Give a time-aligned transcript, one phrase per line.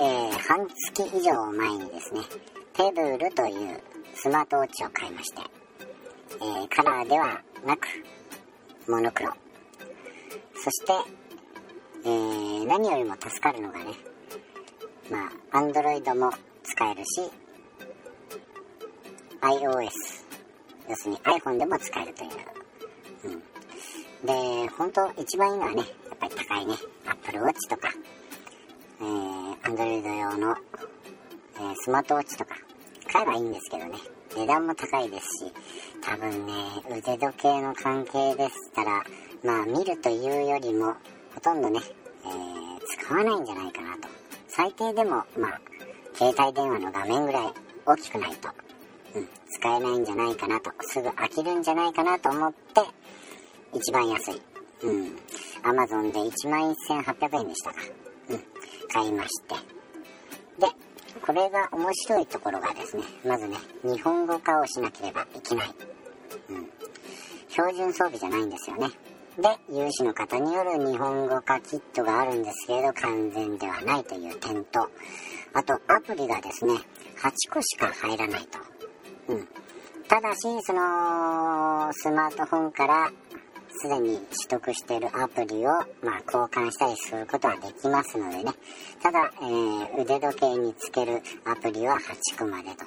[0.00, 2.20] え半月以上前にですね、
[2.72, 3.80] テブルという
[4.14, 5.42] スマートウォッチを買いまして、
[6.36, 7.88] えー、カラーではなく、
[8.86, 9.32] モノクロ。
[10.54, 10.92] そして、
[12.04, 13.86] えー、何よりも助かるのがね、
[15.10, 16.30] まあ、Android も
[16.62, 17.22] 使えるし、
[19.40, 19.90] iOS、
[20.88, 22.30] 要するに iPhone でも使えるという。
[23.24, 24.66] うん。
[24.66, 25.82] で、本当一番いいのはね、や
[26.14, 27.92] っぱり高いね、Apple Watch とか、
[29.00, 29.37] えー、
[29.68, 30.56] Android 用の、
[31.56, 32.54] えー、スマートウォッチとか、
[33.12, 33.98] 買えばいいんですけどね、
[34.34, 35.52] 値段も高いですし、
[36.00, 36.52] 多分ね、
[36.90, 39.04] 腕時計の関係でしたら、
[39.44, 40.94] まあ見るというよりも、
[41.34, 41.80] ほとんどね、
[42.24, 44.08] えー、使わないんじゃないかなと。
[44.48, 45.60] 最低でも、まあ、
[46.14, 47.52] 携帯電話の画面ぐらい
[47.84, 48.48] 大きくないと、
[49.16, 52.80] うん、使えないんじゃないかなと、すぐ飽きるんじゃないかなと思って、
[53.74, 54.40] 一番安い。
[54.84, 55.18] うん。
[55.62, 58.07] アマゾンで1万1800円でしたか。
[58.88, 59.02] うん。
[59.02, 59.54] 買いまして。
[60.58, 60.66] で、
[61.24, 65.74] これが面白いところがですね、まずね、日本語化をしなければいけない。
[66.50, 66.70] うん。
[67.48, 68.90] 標準装備じゃないんですよね。
[69.38, 74.88] で、有志の方による日本語化キットがあるんですけれど、完全ではないという点と、
[75.52, 78.58] あと、アプリがですね、8個しか入らないと。
[79.28, 79.48] うん。
[80.08, 83.12] ただし、その、スマートフォンから
[83.80, 85.70] すでに取得しているアプリを、
[86.02, 88.52] まあ、交換したりすることはできますのでね。
[89.00, 92.84] ただ、えー、腕時計につけるアプリは8個までと。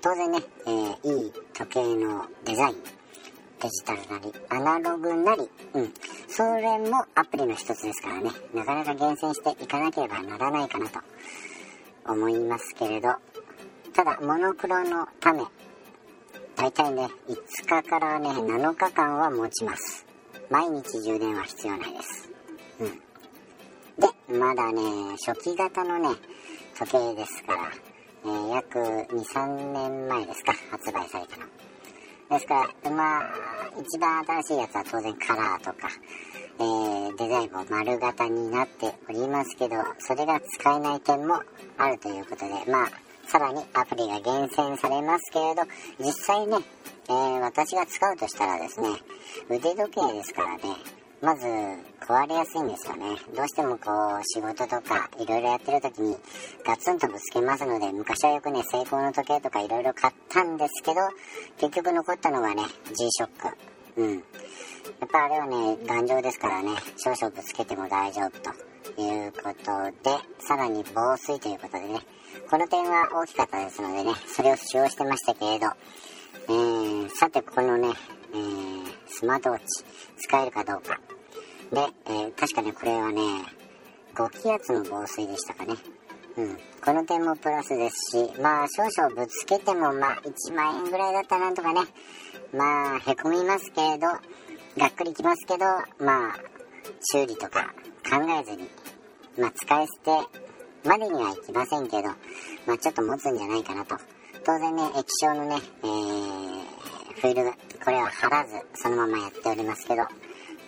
[0.00, 2.76] 当然ね、えー、いい時計のデザイン、
[3.60, 5.92] デジタルなり、アナログなり、うん。
[6.28, 11.00] それもアプリの一つですからね、なかなか厳選していかなければならないかなと
[12.06, 13.10] 思いますけれど、
[13.92, 15.42] ただ、モノクロのため、
[16.56, 20.11] 大体ね、5日からね、7日間は持ちます。
[20.52, 22.30] 毎日充電は必要ないです。
[22.78, 24.36] うん。
[24.36, 24.82] で、まだね、
[25.26, 26.10] 初期型のね、
[26.78, 27.72] 時計ですから、
[28.26, 31.46] えー、約2、3年前ですか、発売されたの。
[32.28, 33.22] ですから、まあ、
[33.80, 35.88] 一番新しいやつは当然カラーとか、
[36.58, 41.40] えー、デザインも丸型になっておりますけど、それが使えない点も
[41.78, 42.90] あるということで、まあ、
[43.26, 45.62] さらにアプリが厳選されますけれど、
[45.98, 46.58] 実際ね、
[47.12, 48.88] え、私が使うとしたらですね、
[49.48, 50.62] 腕時計ですからね、
[51.20, 51.46] まず
[52.00, 53.16] 壊れやすいんですよね。
[53.34, 53.90] どうしてもこ
[54.20, 56.16] う仕事とかいろいろやってる時に
[56.64, 61.00] ガツンとぶつけますので、昔はよくね、成功の時計とかいろいろ買ったんですけど、
[61.58, 63.54] 結局残ったのはね、G-SHOCK。
[63.98, 64.14] うん。
[64.14, 72.00] やっぱあれはね、頑丈ですからね、少々ぶつけても大丈夫ということで、さらに防水ということでね、
[72.50, 75.68] この点は大きかったですのでね、それを使用してましたけれど、
[76.48, 77.88] えー、さてこのね、
[78.34, 79.84] えー、スマートウォッチ
[80.18, 81.00] 使えるかどうか。
[81.72, 83.20] で、えー、確かね、これはね、
[84.14, 85.74] 5気圧の防水でしたかね。
[86.36, 86.58] うん。
[86.84, 91.80] この点もプラスですし、まあ少々ぶつけてもまあ1万円ぐらいだったなんとかね、
[92.52, 95.64] まあへこみますけれど、がっくりきますけど、
[96.04, 96.36] まあ
[97.12, 97.72] 修理とか
[98.08, 98.68] 考えずに、
[99.38, 102.08] まあ使い捨てまでにはいきませんけど、
[102.66, 103.96] まあちょっと持つんじゃないかなと。
[104.44, 106.21] 当然ね、液晶のね、えー、
[107.22, 107.52] フィルム、
[107.84, 110.02] これは貼らず、そのままやっておりますけど、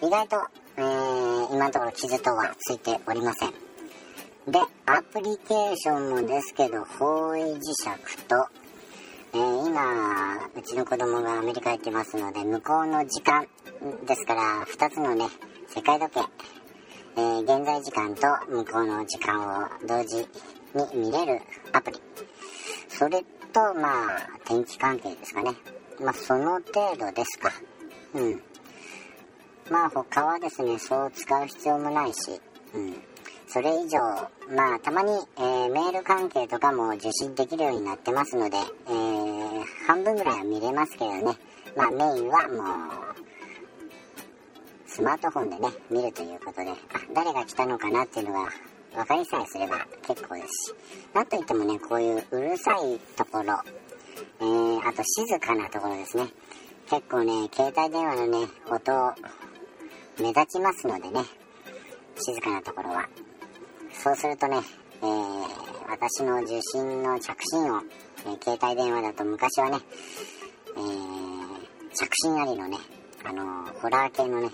[0.06, 0.36] 意外と、
[0.76, 3.50] えー、今のところ傷等はついておりません。
[4.52, 8.46] で、アプリケーションもですけど、方位磁石と、
[9.32, 13.48] えー、今、うちの子供がアメリカ行ってますので、向こうの時間
[14.06, 15.26] ですから、2つのね、
[15.66, 16.20] 世界時計、
[17.16, 20.18] えー、現在時間と向こうの時間を同時
[20.72, 21.40] に見れる
[21.72, 22.00] アプリ。
[22.88, 25.56] それと、まあ、天気関係ですかね。
[26.00, 27.52] まあ、その程度ですか。
[28.14, 28.42] うん。
[29.70, 32.40] まあ、他はですね、そう使う必要もないし、
[32.74, 32.94] うん。
[33.46, 33.98] それ以上、
[34.54, 38.56] まあ、たまに、えー、メール関係とかも受信できるようになってますので、
[38.88, 41.36] えー、半分ぐらいは見れますけどね。
[41.76, 42.62] まあ、メインはも
[43.12, 43.24] う、
[44.86, 46.74] スマートフォンでね、見るということで、あ、
[47.14, 48.50] 誰が来たのかなっていうのが
[48.94, 50.74] 分かりさえすれば結構ですし、
[51.14, 53.60] なんといってもね、こういううるさいところ、
[54.40, 56.26] えー、あと静かなところですね。
[56.90, 59.14] 結構ね、携帯電話のね、音、
[60.22, 61.24] 目立ちますのでね、
[62.16, 63.08] 静かなところは。
[63.92, 64.58] そうするとね、
[65.02, 67.82] えー、私の受信の着信音、
[68.26, 69.78] えー、携帯電話だと昔はね、
[70.76, 72.76] えー、着信ありのね、
[73.24, 74.50] あのホラー系のね、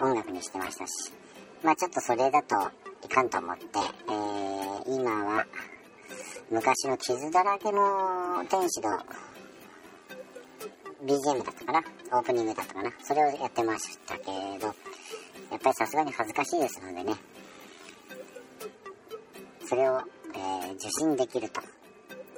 [0.00, 1.12] 音楽にしてましたし、
[1.62, 2.56] まあちょっとそれだと
[3.04, 3.64] いかんと思って、
[4.88, 5.46] え、今は
[6.50, 8.98] 昔の傷だらけの天使の
[11.04, 11.82] BGM だったかな？
[12.18, 12.92] オープニングだったかな？
[13.02, 14.72] それをやってましたけど、や
[15.56, 17.14] っぱりさすがに恥ずかしいですのでね、
[19.66, 20.02] それを
[20.34, 21.60] えー、受信できると。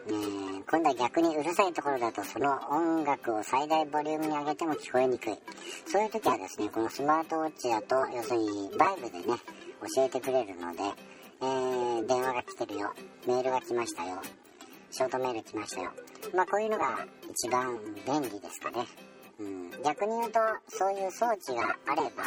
[0.06, 5.38] えー、今度は逆にうるさいところだとその音楽を最大ボリュームに上げても聞こえにくい。
[5.86, 9.24] そういう時はですね、このスマートウォッチだと、要するにバイブでね、
[9.94, 10.82] 教えてくれるので、
[11.42, 12.92] えー、電話が来てるよ、
[13.26, 14.18] メールが来ましたよ、
[14.90, 15.90] ショートメール来ましたよ。
[16.34, 18.86] まあこういうのが一番便利ですかね。
[19.38, 20.38] うん、逆に言うと、
[20.68, 22.24] そういう装置があれば、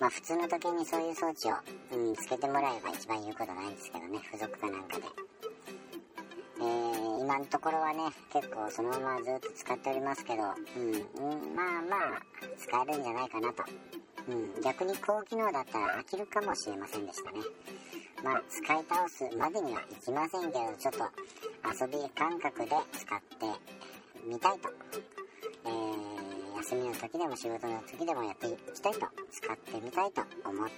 [0.00, 1.54] まあ普通の時にそういう装置を、
[1.92, 5.02] うん、つけてもらえば一番言うことないんですけどね、付属かなんかで。
[6.62, 8.00] えー、今のところはね、
[8.32, 12.22] 結構そのままずっと使っておりますけど、うん、まあまあ、
[12.58, 13.62] 使えるんじゃないかなと。
[14.62, 17.38] 逆に高機能だったら飽きるかもしれませんでしたね。
[18.22, 23.46] まあ、使い倒すまでにはいきませんけど、ちょっと遊び感覚で使って
[24.26, 24.68] みたいと。
[25.64, 29.00] えー、休みの時でも仕事の時でもやっていきたいと、
[29.30, 30.74] 使ってみたいと思って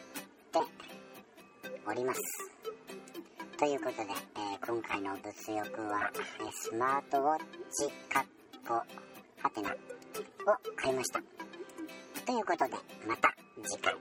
[1.87, 2.21] おります。
[3.59, 4.03] ということで、
[4.37, 7.39] えー、今回の物欲は、え、スマートウォッ
[7.71, 8.25] チカッ
[8.67, 8.75] コ
[9.41, 9.75] ハテナを
[10.77, 11.21] 買いました。
[12.25, 12.75] ということで、
[13.07, 13.95] また次回。